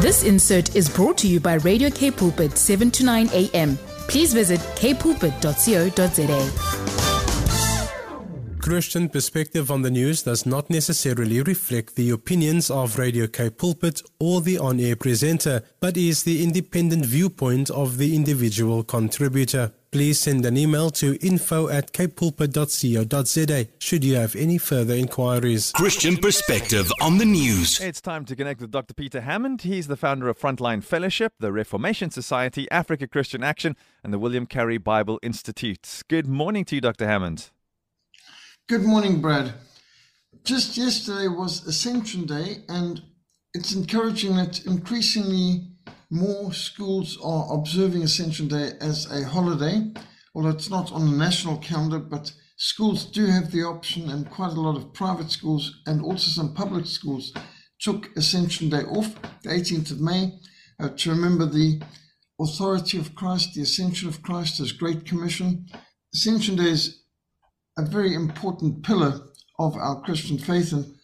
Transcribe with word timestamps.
This 0.00 0.22
insert 0.22 0.76
is 0.76 0.88
brought 0.88 1.18
to 1.18 1.28
you 1.28 1.40
by 1.40 1.54
Radio 1.54 1.90
K 1.90 2.10
Pulpit 2.10 2.56
7 2.56 2.90
to 2.92 3.04
9 3.04 3.30
a.m. 3.32 3.76
Please 4.08 4.32
visit 4.32 4.60
kpulpit.co.za. 4.76 6.78
Christian 8.60 9.08
perspective 9.08 9.70
on 9.70 9.82
the 9.82 9.90
news 9.90 10.22
does 10.22 10.44
not 10.44 10.68
necessarily 10.68 11.40
reflect 11.42 11.96
the 11.96 12.10
opinions 12.10 12.70
of 12.70 12.98
Radio 12.98 13.26
K 13.26 13.50
Pulpit 13.50 14.02
or 14.20 14.40
the 14.40 14.58
on 14.58 14.78
air 14.78 14.94
presenter, 14.94 15.62
but 15.80 15.96
is 15.96 16.22
the 16.22 16.44
independent 16.44 17.06
viewpoint 17.06 17.70
of 17.70 17.98
the 17.98 18.14
individual 18.14 18.84
contributor. 18.84 19.72
Please 19.90 20.18
send 20.18 20.44
an 20.44 20.58
email 20.58 20.90
to 20.90 21.16
info 21.26 21.68
at 21.68 21.92
kpulpit.co.za 21.92 23.68
should 23.78 24.04
you 24.04 24.16
have 24.16 24.36
any 24.36 24.58
further 24.58 24.92
inquiries. 24.94 25.72
Christian 25.72 26.18
perspective 26.18 26.92
on 27.00 27.16
the 27.16 27.24
news. 27.24 27.80
It's 27.80 28.02
time 28.02 28.26
to 28.26 28.36
connect 28.36 28.60
with 28.60 28.70
Dr. 28.70 28.92
Peter 28.92 29.22
Hammond. 29.22 29.62
He's 29.62 29.86
the 29.86 29.96
founder 29.96 30.28
of 30.28 30.38
Frontline 30.38 30.84
Fellowship, 30.84 31.32
the 31.40 31.52
Reformation 31.52 32.10
Society, 32.10 32.70
Africa 32.70 33.06
Christian 33.08 33.42
Action, 33.42 33.76
and 34.04 34.12
the 34.12 34.18
William 34.18 34.44
Carey 34.44 34.76
Bible 34.76 35.18
Institute. 35.22 36.02
Good 36.08 36.26
morning 36.26 36.66
to 36.66 36.74
you, 36.74 36.82
Dr. 36.82 37.06
Hammond. 37.06 37.48
Good 38.68 38.82
morning, 38.82 39.22
Brad. 39.22 39.54
Just 40.44 40.76
yesterday 40.76 41.28
was 41.28 41.66
Ascension 41.66 42.26
Day, 42.26 42.58
and 42.68 43.02
it's 43.54 43.74
encouraging 43.74 44.36
that 44.36 44.66
increasingly 44.66 45.62
more 46.10 46.52
schools 46.52 47.18
are 47.22 47.54
observing 47.54 48.02
Ascension 48.02 48.48
Day 48.48 48.72
as 48.80 49.10
a 49.10 49.24
holiday, 49.26 49.92
although 50.34 50.50
it's 50.50 50.70
not 50.70 50.90
on 50.92 51.10
the 51.10 51.16
national 51.16 51.58
calendar, 51.58 51.98
but 51.98 52.32
schools 52.56 53.04
do 53.04 53.26
have 53.26 53.50
the 53.50 53.62
option, 53.62 54.08
and 54.10 54.30
quite 54.30 54.52
a 54.52 54.60
lot 54.60 54.76
of 54.76 54.92
private 54.92 55.30
schools 55.30 55.82
and 55.86 56.02
also 56.02 56.30
some 56.30 56.54
public 56.54 56.86
schools 56.86 57.32
took 57.80 58.16
Ascension 58.16 58.70
Day 58.70 58.82
off, 58.82 59.14
the 59.42 59.50
18th 59.50 59.92
of 59.92 60.00
May, 60.00 60.38
uh, 60.80 60.88
to 60.88 61.10
remember 61.10 61.46
the 61.46 61.80
authority 62.40 62.98
of 62.98 63.14
Christ, 63.14 63.54
the 63.54 63.62
ascension 63.62 64.08
of 64.08 64.22
Christ, 64.22 64.58
His 64.58 64.72
Great 64.72 65.04
Commission. 65.04 65.66
Ascension 66.14 66.56
Day 66.56 66.70
is 66.70 67.02
a 67.76 67.84
very 67.84 68.14
important 68.14 68.82
pillar 68.82 69.20
of 69.58 69.76
our 69.76 70.00
Christian 70.02 70.38
faith. 70.38 70.72
And 70.72 70.94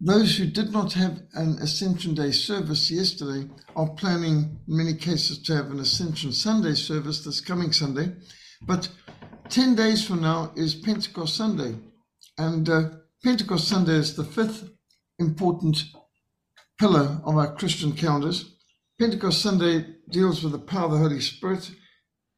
those 0.00 0.36
who 0.36 0.46
did 0.46 0.72
not 0.72 0.92
have 0.92 1.22
an 1.34 1.58
Ascension 1.60 2.14
Day 2.14 2.30
service 2.30 2.90
yesterday 2.90 3.48
are 3.74 3.88
planning, 3.90 4.58
in 4.68 4.76
many 4.76 4.94
cases, 4.94 5.42
to 5.44 5.56
have 5.56 5.70
an 5.70 5.80
Ascension 5.80 6.32
Sunday 6.32 6.74
service 6.74 7.24
this 7.24 7.40
coming 7.40 7.72
Sunday. 7.72 8.12
But 8.62 8.88
10 9.48 9.74
days 9.74 10.06
from 10.06 10.20
now 10.20 10.52
is 10.54 10.74
Pentecost 10.74 11.36
Sunday. 11.36 11.76
And 12.36 12.68
uh, 12.68 12.90
Pentecost 13.24 13.68
Sunday 13.68 13.94
is 13.94 14.14
the 14.14 14.24
fifth 14.24 14.68
important 15.18 15.82
pillar 16.78 17.20
of 17.24 17.36
our 17.36 17.54
Christian 17.54 17.92
calendars. 17.92 18.56
Pentecost 19.00 19.40
Sunday 19.40 19.86
deals 20.10 20.42
with 20.42 20.52
the 20.52 20.58
power 20.58 20.86
of 20.86 20.92
the 20.92 20.98
Holy 20.98 21.20
Spirit. 21.20 21.70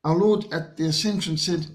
Our 0.05 0.17
Lord 0.17 0.53
at 0.53 0.77
the 0.77 0.87
Ascension 0.87 1.37
said, 1.37 1.67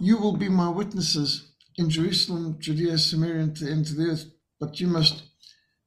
you 0.00 0.18
will 0.18 0.36
be 0.36 0.48
my 0.48 0.68
witnesses 0.68 1.52
in 1.76 1.88
Jerusalem, 1.88 2.56
Judea, 2.58 2.98
Samaria, 2.98 3.42
and 3.42 3.56
to 3.56 3.64
the 3.64 3.70
end 3.70 3.86
of 3.86 3.96
the 3.96 4.04
earth, 4.04 4.24
but 4.64 4.80
you 4.80 4.86
must 4.86 5.24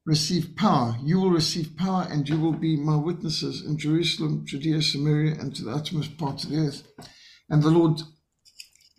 receive 0.05 0.55
power. 0.55 0.95
You 1.03 1.19
will 1.19 1.31
receive 1.31 1.75
power, 1.75 2.07
and 2.11 2.29
you 2.29 2.39
will 2.39 2.53
be 2.53 2.77
my 2.77 2.95
witnesses 2.95 3.65
in 3.65 3.79
Jerusalem, 3.79 4.45
Judea, 4.45 4.83
Samaria, 4.83 5.33
and 5.39 5.55
to 5.55 5.63
the 5.63 5.71
uttermost 5.71 6.15
part 6.17 6.43
of 6.43 6.51
the 6.51 6.59
earth. 6.59 6.87
And 7.49 7.63
the 7.63 7.71
Lord 7.71 8.01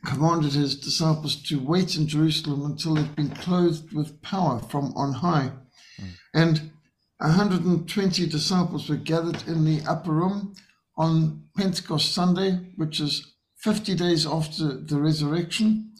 commanded 0.04 0.52
his 0.54 0.74
disciples 0.74 1.40
to 1.44 1.64
wait 1.64 1.96
in 1.96 2.08
Jerusalem 2.08 2.64
until 2.64 2.94
they'd 2.94 3.14
been 3.14 3.30
clothed 3.30 3.92
with 3.92 4.20
power 4.20 4.58
from 4.58 4.92
on 4.96 5.12
high. 5.12 5.52
Mm. 6.00 6.10
And 6.34 6.70
120 7.18 8.26
disciples 8.26 8.88
were 8.88 8.96
gathered 8.96 9.46
in 9.46 9.64
the 9.64 9.80
upper 9.88 10.12
room 10.12 10.54
on 10.96 11.44
Pentecost 11.56 12.12
Sunday, 12.12 12.72
which 12.74 12.98
is 12.98 13.34
50 13.58 13.94
days 13.94 14.26
after 14.26 14.76
the 14.76 15.00
resurrection, 15.00 15.92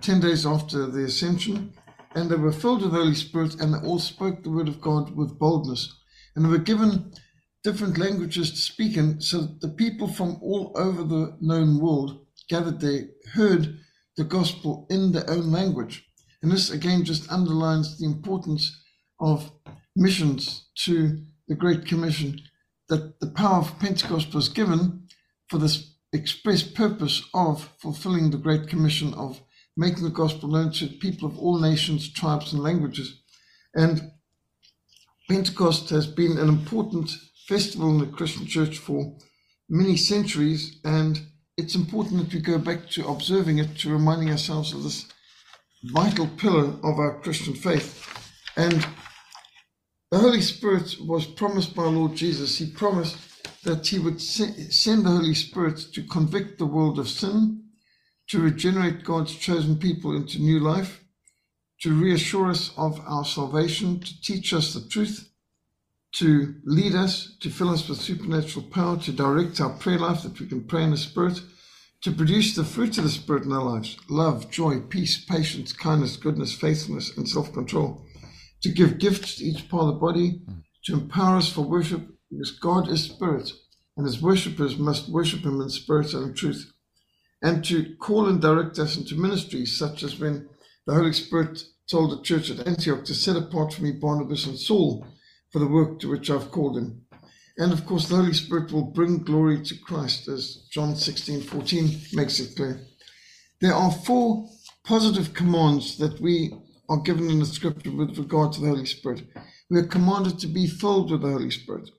10 0.00 0.20
days 0.20 0.44
after 0.44 0.86
the 0.86 1.04
ascension, 1.04 1.72
and 2.14 2.30
they 2.30 2.36
were 2.36 2.52
filled 2.52 2.82
with 2.82 2.92
the 2.92 2.98
Holy 2.98 3.14
Spirit 3.14 3.60
and 3.60 3.74
they 3.74 3.78
all 3.78 3.98
spoke 3.98 4.42
the 4.42 4.50
word 4.50 4.68
of 4.68 4.80
God 4.80 5.16
with 5.16 5.38
boldness. 5.38 5.98
And 6.34 6.44
they 6.44 6.48
were 6.48 6.58
given 6.58 7.12
different 7.62 7.98
languages 7.98 8.50
to 8.50 8.56
speak 8.56 8.96
in, 8.96 9.20
so 9.20 9.42
that 9.42 9.60
the 9.60 9.68
people 9.68 10.08
from 10.08 10.38
all 10.42 10.72
over 10.74 11.02
the 11.04 11.36
known 11.40 11.78
world 11.78 12.26
gathered 12.48 12.80
there, 12.80 13.04
heard 13.34 13.78
the 14.16 14.24
gospel 14.24 14.86
in 14.90 15.12
their 15.12 15.28
own 15.30 15.52
language. 15.52 16.04
And 16.42 16.50
this 16.50 16.70
again 16.70 17.04
just 17.04 17.30
underlines 17.30 17.98
the 17.98 18.06
importance 18.06 18.82
of 19.20 19.52
missions 19.94 20.68
to 20.84 21.22
the 21.46 21.54
Great 21.54 21.86
Commission, 21.86 22.40
that 22.88 23.20
the 23.20 23.30
power 23.30 23.60
of 23.60 23.78
Pentecost 23.78 24.34
was 24.34 24.48
given 24.48 25.06
for 25.48 25.58
this 25.58 25.94
express 26.12 26.62
purpose 26.62 27.22
of 27.32 27.70
fulfilling 27.78 28.30
the 28.30 28.38
Great 28.38 28.68
Commission 28.68 29.14
of 29.14 29.40
making 29.76 30.04
the 30.04 30.10
gospel 30.10 30.48
known 30.48 30.72
to 30.72 30.86
people 30.86 31.28
of 31.28 31.38
all 31.38 31.58
nations, 31.58 32.12
tribes, 32.12 32.52
and 32.52 32.62
languages. 32.62 33.22
And 33.74 34.12
Pentecost 35.28 35.90
has 35.90 36.06
been 36.06 36.38
an 36.38 36.48
important 36.48 37.10
festival 37.48 37.90
in 37.90 37.98
the 37.98 38.06
Christian 38.06 38.46
church 38.46 38.78
for 38.78 39.16
many 39.68 39.96
centuries, 39.96 40.78
and 40.84 41.20
it's 41.56 41.74
important 41.74 42.20
that 42.20 42.34
we 42.34 42.40
go 42.40 42.58
back 42.58 42.88
to 42.90 43.06
observing 43.08 43.58
it, 43.58 43.76
to 43.78 43.92
reminding 43.92 44.30
ourselves 44.30 44.72
of 44.74 44.82
this 44.82 45.06
vital 45.84 46.28
pillar 46.36 46.74
of 46.84 46.98
our 46.98 47.20
Christian 47.20 47.54
faith. 47.54 48.06
And 48.56 48.86
the 50.10 50.18
Holy 50.18 50.42
Spirit 50.42 50.96
was 51.00 51.24
promised 51.24 51.74
by 51.74 51.84
Lord 51.84 52.14
Jesus. 52.14 52.58
He 52.58 52.70
promised 52.70 53.16
that 53.64 53.86
he 53.86 53.98
would 53.98 54.20
send 54.20 55.06
the 55.06 55.10
Holy 55.10 55.34
Spirit 55.34 55.78
to 55.94 56.02
convict 56.04 56.58
the 56.58 56.66
world 56.66 56.98
of 56.98 57.08
sin, 57.08 57.64
to 58.28 58.40
regenerate 58.40 59.04
God's 59.04 59.34
chosen 59.34 59.76
people 59.76 60.16
into 60.16 60.38
new 60.38 60.58
life, 60.58 61.04
to 61.80 61.92
reassure 61.92 62.50
us 62.50 62.72
of 62.76 63.00
our 63.06 63.24
salvation, 63.24 64.00
to 64.00 64.20
teach 64.22 64.52
us 64.52 64.72
the 64.72 64.88
truth, 64.88 65.28
to 66.12 66.54
lead 66.64 66.94
us, 66.94 67.36
to 67.40 67.50
fill 67.50 67.70
us 67.70 67.88
with 67.88 68.00
supernatural 68.00 68.64
power, 68.66 68.96
to 68.98 69.12
direct 69.12 69.60
our 69.60 69.70
prayer 69.70 69.98
life 69.98 70.22
that 70.22 70.38
we 70.38 70.46
can 70.46 70.62
pray 70.64 70.84
in 70.84 70.90
the 70.90 70.96
Spirit, 70.96 71.40
to 72.02 72.12
produce 72.12 72.54
the 72.54 72.64
fruit 72.64 72.98
of 72.98 73.04
the 73.04 73.10
Spirit 73.10 73.44
in 73.44 73.52
our 73.52 73.62
lives 73.62 73.96
love, 74.08 74.50
joy, 74.50 74.80
peace, 74.80 75.24
patience, 75.24 75.72
kindness, 75.72 76.16
goodness, 76.16 76.54
faithfulness, 76.54 77.16
and 77.16 77.28
self 77.28 77.52
control, 77.52 78.04
to 78.62 78.68
give 78.68 78.98
gifts 78.98 79.36
to 79.36 79.44
each 79.44 79.68
part 79.68 79.84
of 79.84 79.94
the 79.94 80.00
body, 80.00 80.42
to 80.84 80.94
empower 80.94 81.36
us 81.36 81.50
for 81.50 81.62
worship 81.62 82.02
because 82.30 82.52
God 82.52 82.88
is 82.88 83.04
spirit, 83.04 83.52
and 83.96 84.06
his 84.06 84.22
worshippers 84.22 84.78
must 84.78 85.08
worship 85.08 85.40
him 85.40 85.60
in 85.60 85.68
spirit 85.68 86.14
and 86.14 86.30
in 86.30 86.34
truth, 86.34 86.72
and 87.42 87.64
to 87.64 87.96
call 87.96 88.28
and 88.28 88.40
direct 88.40 88.78
us 88.78 88.96
into 88.96 89.16
ministries, 89.16 89.76
such 89.76 90.02
as 90.02 90.18
when 90.18 90.48
the 90.86 90.94
Holy 90.94 91.12
Spirit 91.12 91.64
told 91.90 92.10
the 92.10 92.22
church 92.22 92.50
at 92.50 92.66
Antioch 92.66 93.04
to 93.04 93.14
set 93.14 93.36
apart 93.36 93.72
for 93.74 93.82
me 93.82 93.92
Barnabas 93.92 94.46
and 94.46 94.58
Saul 94.58 95.06
for 95.50 95.58
the 95.58 95.66
work 95.66 95.98
to 96.00 96.08
which 96.08 96.30
I've 96.30 96.50
called 96.50 96.76
them. 96.76 97.02
And 97.58 97.72
of 97.72 97.84
course, 97.84 98.08
the 98.08 98.16
Holy 98.16 98.32
Spirit 98.32 98.72
will 98.72 98.84
bring 98.84 99.18
glory 99.18 99.62
to 99.62 99.78
Christ, 99.78 100.28
as 100.28 100.66
John 100.70 100.96
16 100.96 101.42
14 101.42 102.00
makes 102.14 102.40
it 102.40 102.56
clear. 102.56 102.80
There 103.60 103.74
are 103.74 103.92
four 103.92 104.48
positive 104.84 105.34
commands 105.34 105.98
that 105.98 106.20
we 106.20 106.54
are 106.88 107.00
given 107.00 107.30
in 107.30 107.40
the 107.40 107.46
scripture 107.46 107.90
with 107.90 108.18
regard 108.18 108.52
to 108.52 108.60
the 108.60 108.68
Holy 108.68 108.86
Spirit. 108.86 109.24
We 109.68 109.80
are 109.80 109.86
commanded 109.86 110.38
to 110.40 110.46
be 110.46 110.66
filled 110.66 111.10
with 111.10 111.22
the 111.22 111.30
Holy 111.30 111.50
Spirit. 111.50 111.90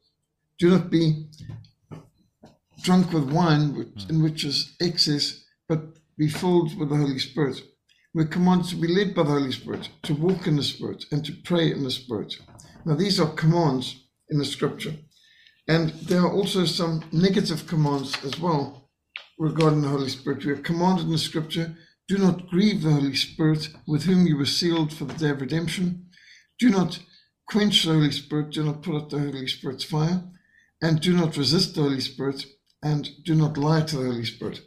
Do 0.60 0.72
not 0.72 0.90
be 0.90 1.28
drunk 2.82 3.14
with 3.14 3.32
wine, 3.32 3.76
which, 3.76 4.04
hmm. 4.04 4.10
in 4.10 4.24
which 4.24 4.44
is 4.44 4.76
excess, 4.80 5.44
but 5.68 5.82
be 6.18 6.28
filled 6.28 6.78
with 6.78 6.90
the 6.90 6.96
Holy 6.96 7.20
Spirit. 7.20 7.62
We're 8.14 8.26
commanded 8.26 8.70
to 8.70 8.76
be 8.76 8.88
led 8.88 9.16
by 9.16 9.24
the 9.24 9.32
Holy 9.32 9.52
Spirit, 9.52 9.90
to 10.04 10.14
walk 10.14 10.46
in 10.48 10.56
the 10.56 10.64
Spirit, 10.64 11.06
and 11.12 11.26
to 11.26 11.34
pray 11.44 11.72
in 11.72 11.84
the 11.84 11.92
Spirit. 11.92 12.36
Now, 12.86 12.96
these 12.96 13.20
are 13.20 13.34
commands 13.34 14.04
in 14.30 14.38
the 14.38 14.46
scripture. 14.46 14.96
And 15.68 15.92
there 15.92 16.22
are 16.22 16.32
also 16.32 16.66
some 16.66 17.04
negative 17.12 17.66
commands 17.68 18.24
as 18.24 18.40
well 18.40 18.90
regarding 19.40 19.82
the 19.82 19.88
Holy 19.88 20.10
Spirit. 20.10 20.46
We 20.46 20.52
are 20.52 20.58
commanded 20.58 21.06
in 21.06 21.12
the 21.12 21.18
scripture 21.18 21.76
do 22.08 22.18
not 22.18 22.50
grieve 22.50 22.82
the 22.82 22.92
Holy 22.92 23.16
Spirit 23.16 23.70
with 23.88 24.04
whom 24.04 24.28
you 24.28 24.38
were 24.38 24.46
sealed 24.46 24.92
for 24.92 25.06
the 25.06 25.14
day 25.14 25.30
of 25.30 25.40
redemption. 25.40 26.08
Do 26.60 26.70
not 26.70 27.00
quench 27.48 27.84
the 27.84 27.94
Holy 27.94 28.12
Spirit. 28.12 28.52
Do 28.52 28.64
not 28.64 28.84
put 28.84 28.96
out 28.96 29.10
the 29.10 29.20
Holy 29.20 29.48
Spirit's 29.48 29.86
fire 29.86 30.24
and 30.82 31.00
do 31.00 31.16
not 31.16 31.38
resist 31.38 31.76
the 31.76 31.82
Holy 31.82 32.02
Spirit, 32.02 32.46
and 32.84 33.10
do 33.24 33.34
not 33.34 33.58
lie 33.58 33.82
to 33.82 33.96
the 33.98 34.04
Holy 34.04 34.26
Spirit, 34.26 34.62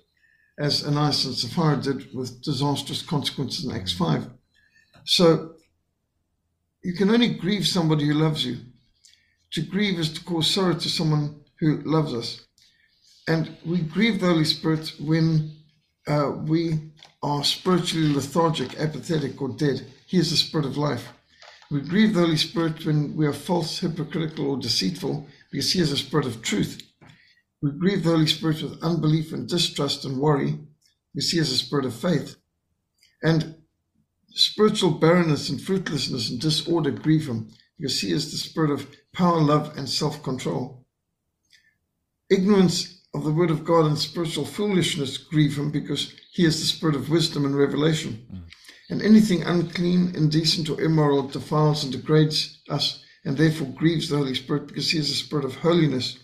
as 0.58 0.84
Ananias 0.84 1.26
and 1.26 1.34
Sapphira 1.34 1.76
did 1.76 2.14
with 2.14 2.42
disastrous 2.42 3.02
consequences 3.02 3.64
in 3.64 3.72
Acts 3.72 3.92
5. 3.92 4.28
So 5.04 5.52
you 6.82 6.94
can 6.94 7.10
only 7.10 7.34
grieve 7.34 7.66
somebody 7.66 8.06
who 8.06 8.14
loves 8.14 8.44
you. 8.44 8.58
To 9.52 9.62
grieve 9.62 9.98
is 9.98 10.12
to 10.14 10.24
cause 10.24 10.50
sorrow 10.50 10.74
to 10.74 10.88
someone 10.88 11.40
who 11.60 11.82
loves 11.82 12.14
us. 12.14 12.46
And 13.28 13.56
we 13.64 13.80
grieve 13.80 14.20
the 14.20 14.26
Holy 14.26 14.44
Spirit 14.44 14.92
when 15.00 15.52
uh, 16.06 16.32
we 16.44 16.92
are 17.22 17.44
spiritually 17.44 18.12
lethargic, 18.14 18.78
apathetic, 18.78 19.40
or 19.42 19.48
dead. 19.48 19.86
He 20.06 20.18
is 20.18 20.30
the 20.30 20.36
Spirit 20.36 20.66
of 20.66 20.76
life. 20.76 21.08
We 21.70 21.80
grieve 21.80 22.14
the 22.14 22.20
Holy 22.20 22.36
Spirit 22.36 22.86
when 22.86 23.16
we 23.16 23.26
are 23.26 23.32
false, 23.32 23.80
hypocritical, 23.80 24.50
or 24.50 24.56
deceitful, 24.56 25.26
because 25.50 25.72
He 25.72 25.80
is 25.80 25.90
the 25.90 25.96
spirit 25.96 26.26
of 26.26 26.40
truth. 26.42 26.85
We 27.62 27.70
grieve 27.72 28.04
the 28.04 28.10
Holy 28.10 28.26
Spirit 28.26 28.62
with 28.62 28.82
unbelief 28.82 29.32
and 29.32 29.48
distrust 29.48 30.04
and 30.04 30.18
worry, 30.18 30.58
We 31.14 31.20
see 31.20 31.38
as 31.38 31.50
a 31.50 31.56
spirit 31.56 31.84
of 31.84 31.94
faith. 31.94 32.36
And 33.22 33.56
spiritual 34.30 34.92
barrenness 34.92 35.48
and 35.48 35.60
fruitlessness 35.60 36.30
and 36.30 36.40
disorder 36.40 36.90
grieve 36.90 37.26
Him, 37.26 37.50
because 37.78 38.00
He 38.00 38.12
is 38.12 38.30
the 38.30 38.36
spirit 38.36 38.70
of 38.70 38.86
power, 39.12 39.40
love, 39.40 39.76
and 39.76 39.88
self 39.88 40.22
control. 40.22 40.84
Ignorance 42.30 43.02
of 43.14 43.24
the 43.24 43.32
Word 43.32 43.50
of 43.50 43.64
God 43.64 43.86
and 43.86 43.98
spiritual 43.98 44.44
foolishness 44.44 45.16
grieve 45.16 45.56
Him, 45.56 45.70
because 45.70 46.12
He 46.32 46.44
is 46.44 46.60
the 46.60 46.66
spirit 46.66 46.94
of 46.94 47.08
wisdom 47.08 47.44
and 47.44 47.56
revelation. 47.56 48.26
Mm. 48.32 48.42
And 48.90 49.02
anything 49.02 49.42
unclean, 49.42 50.14
indecent, 50.14 50.68
or 50.68 50.80
immoral 50.80 51.26
defiles 51.26 51.82
and 51.82 51.92
degrades 51.92 52.62
us 52.68 53.02
and 53.26 53.36
therefore 53.36 53.66
grieves 53.66 54.08
the 54.08 54.16
Holy 54.16 54.34
Spirit 54.34 54.68
because 54.68 54.90
he 54.90 54.98
is 54.98 55.10
a 55.10 55.14
spirit 55.14 55.44
of 55.44 55.56
holiness. 55.56 56.16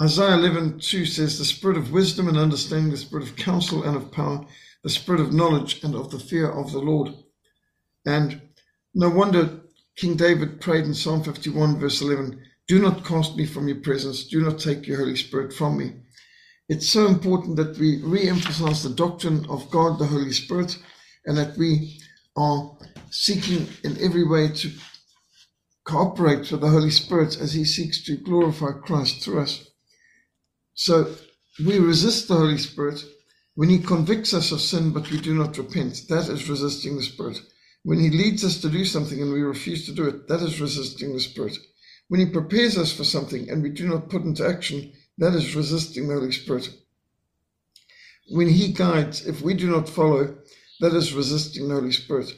Isaiah 0.00 0.34
11 0.34 0.80
2 0.80 1.06
says, 1.06 1.38
The 1.38 1.44
spirit 1.46 1.78
of 1.78 1.90
wisdom 1.90 2.28
and 2.28 2.36
understanding, 2.36 2.90
the 2.90 2.98
spirit 2.98 3.26
of 3.26 3.36
counsel 3.36 3.82
and 3.82 3.96
of 3.96 4.12
power, 4.12 4.46
the 4.82 4.90
spirit 4.90 5.22
of 5.22 5.32
knowledge 5.32 5.82
and 5.82 5.94
of 5.94 6.10
the 6.10 6.18
fear 6.18 6.50
of 6.50 6.70
the 6.70 6.80
Lord. 6.80 7.14
And 8.04 8.42
no 8.94 9.08
wonder 9.08 9.62
King 9.96 10.16
David 10.16 10.60
prayed 10.60 10.84
in 10.84 10.92
Psalm 10.92 11.22
51, 11.22 11.78
verse 11.80 12.02
11, 12.02 12.38
Do 12.68 12.78
not 12.78 13.06
cast 13.06 13.36
me 13.36 13.46
from 13.46 13.68
your 13.68 13.78
presence, 13.78 14.24
do 14.24 14.42
not 14.42 14.58
take 14.58 14.86
your 14.86 14.98
Holy 14.98 15.16
Spirit 15.16 15.54
from 15.54 15.78
me. 15.78 15.94
It's 16.68 16.88
so 16.88 17.06
important 17.06 17.56
that 17.56 17.78
we 17.78 18.02
re 18.02 18.28
emphasize 18.28 18.82
the 18.82 18.90
doctrine 18.90 19.46
of 19.46 19.70
God, 19.70 19.98
the 19.98 20.06
Holy 20.06 20.32
Spirit, 20.32 20.76
and 21.24 21.38
that 21.38 21.56
we 21.56 22.02
are 22.36 22.76
seeking 23.10 23.66
in 23.82 23.96
every 24.02 24.24
way 24.28 24.48
to 24.48 24.72
cooperate 25.84 26.50
with 26.50 26.60
the 26.60 26.68
Holy 26.68 26.90
Spirit 26.90 27.40
as 27.40 27.54
He 27.54 27.64
seeks 27.64 28.04
to 28.04 28.18
glorify 28.18 28.72
Christ 28.72 29.22
through 29.22 29.40
us. 29.40 29.70
So 30.76 31.16
we 31.64 31.78
resist 31.78 32.28
the 32.28 32.34
Holy 32.34 32.58
Spirit 32.58 33.02
when 33.54 33.70
He 33.70 33.78
convicts 33.78 34.34
us 34.34 34.52
of 34.52 34.60
sin, 34.60 34.92
but 34.92 35.10
we 35.10 35.18
do 35.18 35.34
not 35.34 35.56
repent. 35.56 36.02
That 36.10 36.28
is 36.28 36.50
resisting 36.50 36.96
the 36.96 37.02
Spirit. 37.02 37.40
When 37.82 37.98
He 37.98 38.10
leads 38.10 38.44
us 38.44 38.60
to 38.60 38.68
do 38.68 38.84
something 38.84 39.20
and 39.20 39.32
we 39.32 39.40
refuse 39.40 39.86
to 39.86 39.92
do 39.92 40.06
it, 40.06 40.28
that 40.28 40.42
is 40.42 40.60
resisting 40.60 41.14
the 41.14 41.20
Spirit. 41.20 41.56
When 42.08 42.20
He 42.20 42.26
prepares 42.26 42.76
us 42.76 42.92
for 42.92 43.04
something 43.04 43.48
and 43.48 43.62
we 43.62 43.70
do 43.70 43.88
not 43.88 44.10
put 44.10 44.22
into 44.22 44.46
action, 44.46 44.92
that 45.16 45.34
is 45.34 45.56
resisting 45.56 46.08
the 46.08 46.14
Holy 46.14 46.32
Spirit. 46.32 46.68
When 48.28 48.48
He 48.48 48.72
guides, 48.72 49.26
if 49.26 49.40
we 49.40 49.54
do 49.54 49.70
not 49.70 49.88
follow, 49.88 50.36
that 50.80 50.92
is 50.92 51.14
resisting 51.14 51.68
the 51.68 51.74
Holy 51.74 51.92
Spirit. 51.92 52.34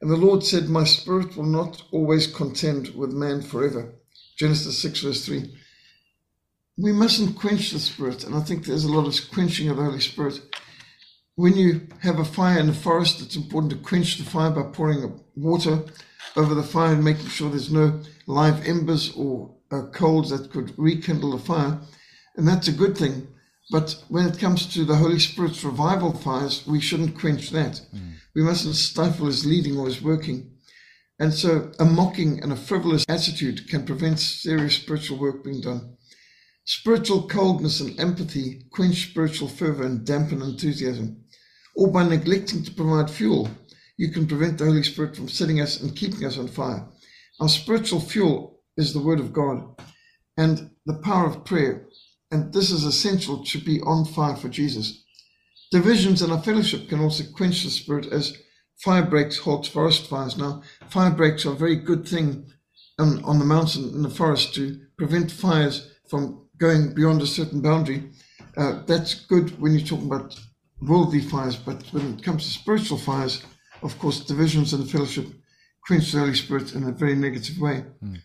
And 0.00 0.10
the 0.10 0.16
Lord 0.16 0.42
said, 0.42 0.68
My 0.68 0.84
spirit 0.84 1.36
will 1.36 1.44
not 1.44 1.82
always 1.92 2.26
contend 2.26 2.88
with 2.96 3.12
man 3.12 3.42
forever. 3.42 3.94
Genesis 4.36 4.76
6, 4.78 5.00
verse 5.00 5.24
3. 5.24 5.54
We 6.78 6.92
mustn't 6.92 7.38
quench 7.38 7.70
the 7.70 7.78
Spirit, 7.78 8.24
and 8.24 8.34
I 8.34 8.40
think 8.40 8.66
there's 8.66 8.84
a 8.84 8.92
lot 8.92 9.06
of 9.06 9.30
quenching 9.30 9.70
of 9.70 9.78
the 9.78 9.84
Holy 9.84 10.00
Spirit. 10.00 10.40
When 11.34 11.56
you 11.56 11.86
have 12.02 12.18
a 12.18 12.24
fire 12.24 12.58
in 12.58 12.66
the 12.66 12.74
forest, 12.74 13.22
it's 13.22 13.36
important 13.36 13.72
to 13.72 13.78
quench 13.78 14.18
the 14.18 14.24
fire 14.24 14.50
by 14.50 14.62
pouring 14.62 15.20
water 15.34 15.84
over 16.36 16.54
the 16.54 16.62
fire 16.62 16.92
and 16.92 17.02
making 17.02 17.28
sure 17.28 17.48
there's 17.48 17.72
no 17.72 18.00
live 18.26 18.66
embers 18.66 19.14
or 19.16 19.54
uh, 19.70 19.86
coals 19.92 20.30
that 20.30 20.50
could 20.50 20.78
rekindle 20.78 21.30
the 21.30 21.38
fire. 21.38 21.78
And 22.36 22.46
that's 22.46 22.68
a 22.68 22.72
good 22.72 22.96
thing. 22.96 23.26
But 23.70 24.04
when 24.08 24.26
it 24.26 24.38
comes 24.38 24.66
to 24.74 24.84
the 24.84 24.96
Holy 24.96 25.18
Spirit's 25.18 25.64
revival 25.64 26.12
fires, 26.12 26.66
we 26.66 26.80
shouldn't 26.80 27.18
quench 27.18 27.50
that. 27.50 27.80
Mm. 27.94 28.12
We 28.34 28.42
mustn't 28.42 28.74
stifle 28.74 29.26
his 29.26 29.46
leading 29.46 29.78
or 29.78 29.86
his 29.86 30.02
working. 30.02 30.52
And 31.18 31.32
so 31.32 31.72
a 31.80 31.86
mocking 31.86 32.42
and 32.42 32.52
a 32.52 32.56
frivolous 32.56 33.06
attitude 33.08 33.68
can 33.68 33.86
prevent 33.86 34.20
serious 34.20 34.76
spiritual 34.76 35.18
work 35.18 35.42
being 35.42 35.62
done. 35.62 35.96
Spiritual 36.66 37.28
coldness 37.28 37.80
and 37.80 37.98
empathy 37.98 38.66
quench 38.70 39.10
spiritual 39.10 39.48
fervor 39.48 39.84
and 39.84 40.04
dampen 40.04 40.42
enthusiasm. 40.42 41.24
Or 41.74 41.90
by 41.90 42.06
neglecting 42.06 42.62
to 42.64 42.70
provide 42.70 43.10
fuel, 43.10 43.48
you 43.96 44.10
can 44.10 44.26
prevent 44.26 44.58
the 44.58 44.66
Holy 44.66 44.82
Spirit 44.82 45.16
from 45.16 45.28
setting 45.28 45.60
us 45.60 45.80
and 45.80 45.96
keeping 45.96 46.24
us 46.24 46.38
on 46.38 46.48
fire. 46.48 46.86
Our 47.40 47.48
spiritual 47.48 48.00
fuel 48.00 48.60
is 48.76 48.92
the 48.92 49.00
Word 49.00 49.20
of 49.20 49.32
God 49.32 49.80
and 50.36 50.70
the 50.84 51.00
power 51.02 51.26
of 51.26 51.44
prayer 51.44 51.86
and 52.30 52.52
this 52.52 52.70
is 52.70 52.84
essential 52.84 53.44
to 53.44 53.58
be 53.58 53.80
on 53.82 54.04
fire 54.04 54.36
for 54.36 54.48
Jesus. 54.48 55.04
Divisions 55.70 56.22
in 56.22 56.30
our 56.30 56.42
fellowship 56.42 56.88
can 56.88 57.00
also 57.00 57.24
quench 57.34 57.62
the 57.62 57.70
spirit 57.70 58.06
as 58.06 58.36
fire 58.84 59.04
breaks 59.04 59.38
halt 59.38 59.66
forest 59.66 60.08
fires. 60.08 60.36
Now, 60.36 60.62
fire 60.88 61.10
breaks 61.10 61.46
are 61.46 61.52
a 61.52 61.56
very 61.56 61.76
good 61.76 62.06
thing 62.06 62.50
on, 62.98 63.22
on 63.24 63.38
the 63.38 63.44
mountain 63.44 63.90
in 63.90 64.02
the 64.02 64.10
forest 64.10 64.54
to 64.54 64.80
prevent 64.96 65.30
fires 65.30 65.90
from 66.08 66.45
going 66.58 66.94
beyond 66.94 67.22
a 67.22 67.26
certain 67.26 67.60
boundary. 67.60 68.10
Uh, 68.56 68.82
that's 68.86 69.14
good 69.14 69.60
when 69.60 69.72
you're 69.72 69.86
talking 69.86 70.06
about 70.06 70.38
worldly 70.80 71.20
fires, 71.20 71.56
but 71.56 71.82
when 71.92 72.14
it 72.14 72.22
comes 72.22 72.44
to 72.44 72.50
spiritual 72.50 72.98
fires, 72.98 73.42
of 73.82 73.98
course, 73.98 74.20
divisions 74.20 74.72
in 74.72 74.80
the 74.80 74.86
fellowship 74.86 75.26
quench 75.86 76.12
the 76.12 76.18
Holy 76.18 76.34
Spirit 76.34 76.74
in 76.74 76.84
a 76.84 76.92
very 76.92 77.14
negative 77.14 77.58
way. 77.60 77.84
Mm. 78.02 78.18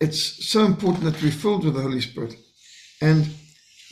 It's 0.00 0.48
so 0.48 0.64
important 0.64 1.04
that 1.04 1.22
we're 1.22 1.30
filled 1.30 1.64
with 1.64 1.74
the 1.74 1.82
Holy 1.82 2.00
Spirit. 2.00 2.36
And 3.02 3.28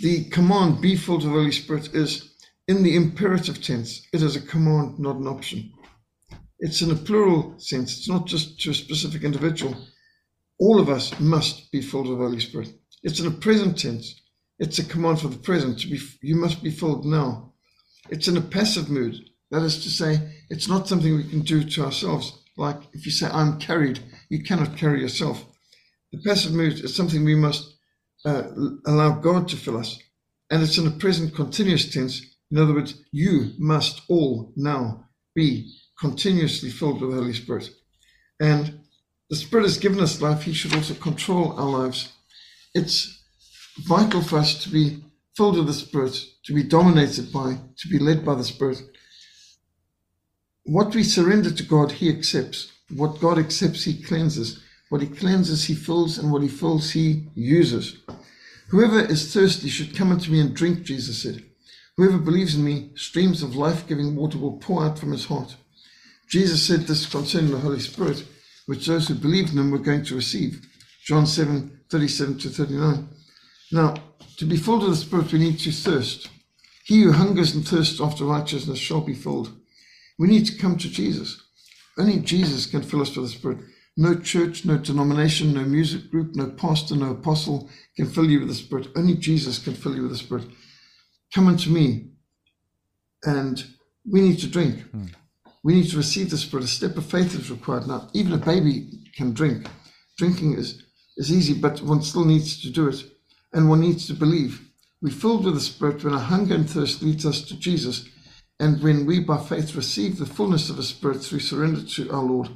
the 0.00 0.24
command, 0.24 0.80
be 0.80 0.96
filled 0.96 1.22
with 1.22 1.32
the 1.32 1.38
Holy 1.38 1.52
Spirit, 1.52 1.94
is 1.94 2.34
in 2.66 2.82
the 2.82 2.96
imperative 2.96 3.62
tense. 3.62 4.06
It 4.12 4.22
is 4.22 4.36
a 4.36 4.40
command, 4.40 4.98
not 4.98 5.16
an 5.16 5.26
option. 5.26 5.72
It's 6.60 6.82
in 6.82 6.90
a 6.90 6.96
plural 6.96 7.54
sense. 7.58 7.98
It's 7.98 8.08
not 8.08 8.26
just 8.26 8.60
to 8.60 8.70
a 8.70 8.74
specific 8.74 9.22
individual. 9.22 9.76
All 10.58 10.80
of 10.80 10.88
us 10.88 11.18
must 11.20 11.70
be 11.70 11.82
filled 11.82 12.08
with 12.08 12.18
the 12.18 12.24
Holy 12.24 12.40
Spirit. 12.40 12.72
It's 13.02 13.20
in 13.20 13.26
the 13.26 13.30
present 13.38 13.78
tense. 13.78 14.20
It's 14.58 14.78
a 14.78 14.84
command 14.84 15.20
for 15.20 15.28
the 15.28 15.36
present. 15.36 15.80
To 15.80 15.88
be, 15.88 16.00
you 16.22 16.36
must 16.36 16.62
be 16.62 16.70
filled 16.70 17.04
now. 17.04 17.52
It's 18.10 18.28
in 18.28 18.36
a 18.36 18.40
passive 18.40 18.90
mood. 18.90 19.14
That 19.50 19.62
is 19.62 19.82
to 19.84 19.90
say, 19.90 20.20
it's 20.50 20.68
not 20.68 20.88
something 20.88 21.16
we 21.16 21.28
can 21.28 21.40
do 21.40 21.62
to 21.64 21.84
ourselves. 21.84 22.38
Like 22.56 22.76
if 22.92 23.06
you 23.06 23.12
say, 23.12 23.28
I'm 23.28 23.58
carried, 23.58 24.00
you 24.28 24.42
cannot 24.42 24.76
carry 24.76 25.00
yourself. 25.00 25.44
The 26.12 26.18
passive 26.22 26.52
mood 26.52 26.84
is 26.84 26.94
something 26.94 27.24
we 27.24 27.34
must 27.34 27.76
uh, 28.24 28.44
allow 28.86 29.12
God 29.12 29.48
to 29.48 29.56
fill 29.56 29.78
us. 29.78 29.98
And 30.50 30.62
it's 30.62 30.78
in 30.78 30.86
a 30.86 30.90
present 30.90 31.34
continuous 31.34 31.90
tense. 31.92 32.22
In 32.50 32.58
other 32.58 32.74
words, 32.74 33.02
you 33.12 33.52
must 33.58 34.02
all 34.08 34.52
now 34.56 35.04
be 35.34 35.72
continuously 36.00 36.70
filled 36.70 37.00
with 37.00 37.10
the 37.10 37.16
Holy 37.16 37.34
Spirit. 37.34 37.70
And 38.40 38.80
the 39.28 39.36
Spirit 39.36 39.64
has 39.64 39.78
given 39.78 40.00
us 40.00 40.22
life, 40.22 40.42
He 40.42 40.54
should 40.54 40.74
also 40.74 40.94
control 40.94 41.52
our 41.52 41.84
lives. 41.84 42.12
It's 42.78 43.22
vital 43.86 44.22
for 44.22 44.38
us 44.38 44.62
to 44.64 44.70
be 44.70 45.04
filled 45.36 45.56
with 45.56 45.66
the 45.66 45.74
Spirit, 45.74 46.24
to 46.44 46.54
be 46.54 46.62
dominated 46.62 47.32
by, 47.32 47.58
to 47.78 47.88
be 47.88 47.98
led 47.98 48.24
by 48.24 48.34
the 48.34 48.44
Spirit. 48.44 48.82
What 50.64 50.94
we 50.94 51.02
surrender 51.02 51.50
to 51.50 51.62
God, 51.62 51.92
He 51.92 52.08
accepts. 52.08 52.72
What 52.94 53.20
God 53.20 53.38
accepts, 53.38 53.84
He 53.84 54.02
cleanses. 54.02 54.62
What 54.88 55.02
he 55.02 55.06
cleanses, 55.06 55.64
he 55.64 55.74
fills, 55.74 56.18
and 56.18 56.32
what 56.32 56.42
he 56.42 56.48
fills, 56.48 56.90
he 56.90 57.28
uses. 57.34 57.98
Whoever 58.68 59.00
is 59.00 59.32
thirsty 59.32 59.68
should 59.68 59.94
come 59.94 60.10
unto 60.10 60.32
me 60.32 60.40
and 60.40 60.54
drink, 60.54 60.82
Jesus 60.82 61.22
said. 61.22 61.44
Whoever 61.96 62.18
believes 62.18 62.54
in 62.54 62.64
me, 62.64 62.90
streams 62.94 63.42
of 63.42 63.56
life 63.56 63.86
giving 63.86 64.16
water 64.16 64.38
will 64.38 64.58
pour 64.58 64.84
out 64.84 64.98
from 64.98 65.12
his 65.12 65.26
heart. 65.26 65.56
Jesus 66.28 66.62
said 66.62 66.80
this 66.80 67.06
concerning 67.06 67.50
the 67.50 67.58
Holy 67.58 67.80
Spirit, 67.80 68.24
which 68.66 68.86
those 68.86 69.08
who 69.08 69.14
believed 69.14 69.52
in 69.52 69.58
him 69.58 69.70
were 69.70 69.78
going 69.78 70.04
to 70.04 70.14
receive. 70.14 70.66
John 71.04 71.26
7 71.26 71.77
37 71.90 72.38
to 72.38 72.48
39. 72.48 73.08
Now, 73.72 73.94
to 74.36 74.44
be 74.44 74.56
filled 74.56 74.82
with 74.82 74.90
the 74.90 74.96
Spirit, 74.96 75.32
we 75.32 75.38
need 75.38 75.58
to 75.60 75.72
thirst. 75.72 76.28
He 76.84 77.02
who 77.02 77.12
hungers 77.12 77.54
and 77.54 77.66
thirsts 77.66 78.00
after 78.00 78.24
righteousness 78.24 78.78
shall 78.78 79.00
be 79.00 79.14
filled. 79.14 79.52
We 80.18 80.28
need 80.28 80.46
to 80.46 80.56
come 80.56 80.78
to 80.78 80.88
Jesus. 80.88 81.42
Only 81.98 82.18
Jesus 82.20 82.66
can 82.66 82.82
fill 82.82 83.02
us 83.02 83.16
with 83.16 83.26
the 83.26 83.38
Spirit. 83.38 83.58
No 83.96 84.14
church, 84.14 84.64
no 84.64 84.78
denomination, 84.78 85.54
no 85.54 85.64
music 85.64 86.10
group, 86.10 86.36
no 86.36 86.50
pastor, 86.50 86.94
no 86.94 87.10
apostle 87.10 87.68
can 87.96 88.06
fill 88.06 88.30
you 88.30 88.40
with 88.40 88.48
the 88.48 88.54
Spirit. 88.54 88.88
Only 88.96 89.14
Jesus 89.14 89.58
can 89.58 89.74
fill 89.74 89.96
you 89.96 90.02
with 90.02 90.12
the 90.12 90.18
Spirit. 90.18 90.44
Come 91.34 91.48
unto 91.48 91.70
me. 91.70 92.12
And 93.24 93.64
we 94.08 94.20
need 94.20 94.38
to 94.38 94.46
drink. 94.46 94.84
Mm. 94.92 95.12
We 95.64 95.74
need 95.74 95.90
to 95.90 95.96
receive 95.96 96.30
the 96.30 96.38
Spirit. 96.38 96.64
A 96.64 96.68
step 96.68 96.96
of 96.96 97.06
faith 97.06 97.34
is 97.34 97.50
required. 97.50 97.88
Now, 97.88 98.08
even 98.14 98.32
a 98.32 98.38
baby 98.38 99.10
can 99.16 99.32
drink. 99.32 99.66
Drinking 100.16 100.54
is, 100.54 100.84
is 101.18 101.30
easy, 101.30 101.52
but 101.52 101.82
one 101.82 102.00
still 102.00 102.24
needs 102.24 102.62
to 102.62 102.70
do 102.70 102.88
it. 102.88 103.04
And 103.52 103.68
one 103.68 103.80
needs 103.80 104.06
to 104.06 104.14
believe. 104.14 104.66
We're 105.02 105.10
filled 105.10 105.44
with 105.44 105.54
the 105.54 105.60
Spirit 105.60 106.02
when 106.02 106.14
our 106.14 106.20
hunger 106.20 106.54
and 106.54 106.68
thirst 106.68 107.02
leads 107.02 107.26
us 107.26 107.42
to 107.42 107.58
Jesus. 107.58 108.08
And 108.58 108.82
when 108.82 109.04
we, 109.04 109.20
by 109.20 109.38
faith, 109.38 109.74
receive 109.74 110.18
the 110.18 110.26
fullness 110.26 110.70
of 110.70 110.76
the 110.76 110.82
Spirit 110.82 111.22
through 111.22 111.40
surrender 111.40 111.82
to 111.82 112.10
our 112.10 112.22
Lord, 112.22 112.48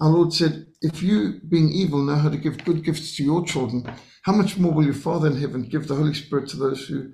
our 0.00 0.08
Lord 0.08 0.32
said, 0.32 0.66
If 0.80 1.02
you, 1.02 1.40
being 1.48 1.70
evil, 1.70 2.02
know 2.02 2.16
how 2.16 2.28
to 2.28 2.36
give 2.36 2.64
good 2.64 2.84
gifts 2.84 3.16
to 3.16 3.24
your 3.24 3.44
children, 3.44 3.84
how 4.22 4.32
much 4.32 4.56
more 4.56 4.72
will 4.72 4.84
your 4.84 4.94
Father 4.94 5.28
in 5.28 5.40
heaven 5.40 5.62
give 5.62 5.88
the 5.88 5.94
Holy 5.94 6.14
Spirit 6.14 6.48
to 6.50 6.56
those 6.56 6.86
who 6.86 7.10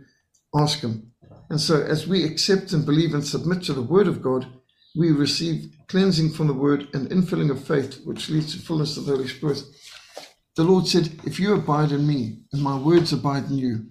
ask 0.56 0.80
Him? 0.80 1.12
And 1.50 1.60
so, 1.60 1.82
as 1.82 2.06
we 2.06 2.24
accept 2.24 2.72
and 2.72 2.84
believe 2.86 3.14
and 3.14 3.26
submit 3.26 3.62
to 3.64 3.72
the 3.72 3.82
Word 3.82 4.06
of 4.06 4.22
God, 4.22 4.46
we 4.96 5.10
receive 5.10 5.72
cleansing 5.88 6.30
from 6.30 6.46
the 6.46 6.54
word 6.54 6.88
and 6.92 7.08
infilling 7.10 7.50
of 7.50 7.64
faith, 7.64 8.00
which 8.04 8.28
leads 8.28 8.52
to 8.52 8.60
fullness 8.60 8.96
of 8.96 9.06
the 9.06 9.12
Holy 9.12 9.28
Spirit. 9.28 9.62
The 10.58 10.64
Lord 10.64 10.88
said, 10.88 11.20
If 11.22 11.38
you 11.38 11.54
abide 11.54 11.92
in 11.92 12.04
me 12.04 12.40
and 12.52 12.60
my 12.60 12.76
words 12.76 13.12
abide 13.12 13.44
in 13.44 13.58
you, 13.58 13.86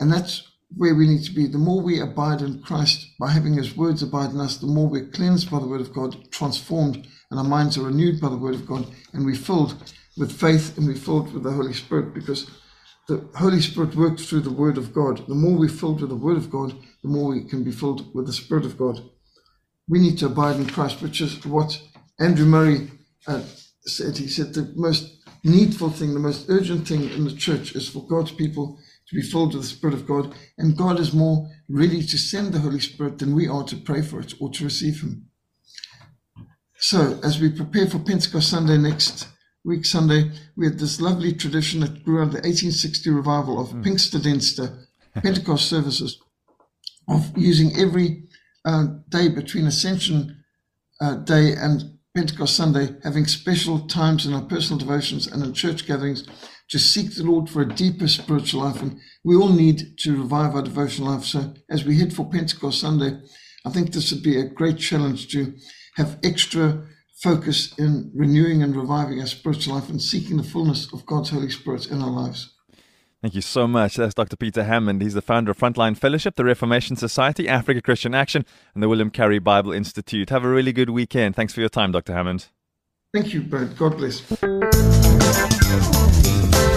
and 0.00 0.12
that's 0.12 0.42
where 0.76 0.96
we 0.96 1.06
need 1.06 1.22
to 1.26 1.30
be. 1.32 1.46
The 1.46 1.58
more 1.58 1.80
we 1.80 2.00
abide 2.00 2.42
in 2.42 2.60
Christ 2.60 3.06
by 3.20 3.30
having 3.30 3.54
his 3.54 3.76
words 3.76 4.02
abide 4.02 4.30
in 4.30 4.40
us, 4.40 4.56
the 4.56 4.66
more 4.66 4.88
we're 4.88 5.06
cleansed 5.06 5.48
by 5.48 5.60
the 5.60 5.68
word 5.68 5.80
of 5.80 5.94
God, 5.94 6.28
transformed, 6.32 7.06
and 7.30 7.38
our 7.38 7.46
minds 7.46 7.78
are 7.78 7.84
renewed 7.84 8.20
by 8.20 8.30
the 8.30 8.36
word 8.36 8.56
of 8.56 8.66
God, 8.66 8.84
and 9.12 9.24
we're 9.24 9.36
filled 9.36 9.80
with 10.16 10.32
faith 10.32 10.76
and 10.76 10.88
we're 10.88 10.96
filled 10.96 11.32
with 11.32 11.44
the 11.44 11.52
Holy 11.52 11.72
Spirit 11.72 12.14
because 12.14 12.50
the 13.06 13.24
Holy 13.36 13.60
Spirit 13.60 13.94
works 13.94 14.26
through 14.26 14.40
the 14.40 14.50
word 14.50 14.76
of 14.76 14.92
God. 14.92 15.24
The 15.28 15.36
more 15.36 15.56
we're 15.56 15.68
filled 15.68 16.00
with 16.00 16.10
the 16.10 16.16
word 16.16 16.36
of 16.36 16.50
God, 16.50 16.74
the 17.04 17.10
more 17.10 17.30
we 17.30 17.44
can 17.44 17.62
be 17.62 17.70
filled 17.70 18.12
with 18.12 18.26
the 18.26 18.32
Spirit 18.32 18.64
of 18.64 18.76
God. 18.76 19.00
We 19.88 20.00
need 20.00 20.18
to 20.18 20.26
abide 20.26 20.56
in 20.56 20.66
Christ, 20.66 21.00
which 21.00 21.20
is 21.20 21.46
what 21.46 21.80
Andrew 22.18 22.44
Murray 22.44 22.90
uh, 23.28 23.44
said. 23.82 24.18
He 24.18 24.26
said 24.26 24.52
the 24.52 24.72
most 24.74 25.17
needful 25.44 25.90
thing, 25.90 26.14
the 26.14 26.20
most 26.20 26.46
urgent 26.48 26.88
thing 26.88 27.10
in 27.10 27.24
the 27.24 27.34
church 27.34 27.74
is 27.74 27.88
for 27.88 28.06
God's 28.06 28.32
people 28.32 28.78
to 29.08 29.14
be 29.14 29.22
filled 29.22 29.54
with 29.54 29.62
the 29.62 29.68
Spirit 29.68 29.94
of 29.94 30.06
God. 30.06 30.34
And 30.58 30.76
God 30.76 31.00
is 31.00 31.12
more 31.12 31.48
ready 31.68 32.02
to 32.02 32.18
send 32.18 32.52
the 32.52 32.60
Holy 32.60 32.80
Spirit 32.80 33.18
than 33.18 33.34
we 33.34 33.48
are 33.48 33.64
to 33.64 33.76
pray 33.76 34.02
for 34.02 34.20
it 34.20 34.34
or 34.40 34.50
to 34.50 34.64
receive 34.64 35.00
Him. 35.00 35.26
So, 36.78 37.18
as 37.24 37.40
we 37.40 37.50
prepare 37.50 37.86
for 37.86 37.98
Pentecost 37.98 38.50
Sunday 38.50 38.78
next 38.78 39.28
week, 39.64 39.84
Sunday, 39.84 40.30
we 40.56 40.66
had 40.66 40.78
this 40.78 41.00
lovely 41.00 41.32
tradition 41.32 41.80
that 41.80 42.04
grew 42.04 42.20
out 42.20 42.28
of 42.28 42.32
the 42.32 42.38
1860 42.38 43.10
revival 43.10 43.60
of 43.60 43.70
mm. 43.70 43.84
Pinksterdienste, 43.84 44.86
Pentecost 45.14 45.68
services, 45.68 46.20
of 47.08 47.36
using 47.36 47.76
every 47.76 48.24
uh, 48.64 48.86
day 49.08 49.28
between 49.28 49.66
Ascension 49.66 50.44
uh, 51.00 51.16
Day 51.16 51.54
and 51.54 51.97
Pentecost 52.14 52.56
Sunday, 52.56 52.96
having 53.04 53.26
special 53.26 53.86
times 53.86 54.26
in 54.26 54.34
our 54.34 54.42
personal 54.42 54.78
devotions 54.78 55.26
and 55.26 55.42
in 55.42 55.52
church 55.52 55.86
gatherings 55.86 56.26
to 56.70 56.78
seek 56.78 57.14
the 57.14 57.22
Lord 57.22 57.48
for 57.48 57.62
a 57.62 57.68
deeper 57.68 58.08
spiritual 58.08 58.62
life. 58.62 58.82
And 58.82 58.98
we 59.24 59.36
all 59.36 59.50
need 59.50 59.98
to 59.98 60.16
revive 60.16 60.54
our 60.54 60.62
devotional 60.62 61.12
life. 61.12 61.24
So 61.24 61.54
as 61.70 61.84
we 61.84 61.98
head 61.98 62.12
for 62.12 62.28
Pentecost 62.28 62.80
Sunday, 62.80 63.18
I 63.64 63.70
think 63.70 63.92
this 63.92 64.12
would 64.12 64.22
be 64.22 64.38
a 64.38 64.48
great 64.48 64.78
challenge 64.78 65.28
to 65.28 65.54
have 65.96 66.18
extra 66.22 66.86
focus 67.22 67.76
in 67.78 68.10
renewing 68.14 68.62
and 68.62 68.76
reviving 68.76 69.20
our 69.20 69.26
spiritual 69.26 69.74
life 69.74 69.88
and 69.88 70.00
seeking 70.00 70.36
the 70.36 70.42
fullness 70.42 70.92
of 70.92 71.06
God's 71.06 71.30
Holy 71.30 71.50
Spirit 71.50 71.90
in 71.90 72.00
our 72.00 72.10
lives. 72.10 72.54
Thank 73.20 73.34
you 73.34 73.40
so 73.40 73.66
much. 73.66 73.96
That's 73.96 74.14
Dr. 74.14 74.36
Peter 74.36 74.62
Hammond. 74.62 75.02
He's 75.02 75.14
the 75.14 75.22
founder 75.22 75.50
of 75.50 75.58
Frontline 75.58 75.96
Fellowship, 75.96 76.36
the 76.36 76.44
Reformation 76.44 76.94
Society, 76.94 77.48
Africa 77.48 77.82
Christian 77.82 78.14
Action, 78.14 78.44
and 78.74 78.82
the 78.82 78.88
William 78.88 79.10
Carey 79.10 79.40
Bible 79.40 79.72
Institute. 79.72 80.30
Have 80.30 80.44
a 80.44 80.48
really 80.48 80.72
good 80.72 80.90
weekend. 80.90 81.34
Thanks 81.34 81.52
for 81.52 81.58
your 81.60 81.68
time, 81.68 81.90
Dr. 81.90 82.12
Hammond. 82.12 82.46
Thank 83.12 83.34
you, 83.34 83.40
Brad. 83.42 83.76
God 83.76 83.96
bless. 83.96 84.20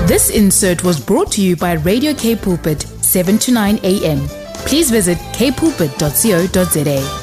This 0.07 0.29
insert 0.31 0.83
was 0.83 0.99
brought 0.99 1.31
to 1.33 1.41
you 1.43 1.55
by 1.55 1.73
Radio 1.73 2.13
K 2.13 2.35
Pulpit, 2.35 2.81
7 2.81 3.37
to 3.37 3.51
9 3.51 3.79
a.m. 3.83 4.27
Please 4.65 4.89
visit 4.89 5.17
kpulpit.co.za. 5.33 7.20